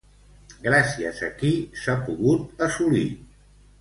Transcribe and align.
Gràcies 0.61 1.21
a 1.29 1.29
qui 1.41 1.51
s'ha 1.81 1.97
pogut 2.09 2.65
assolir? 2.69 3.05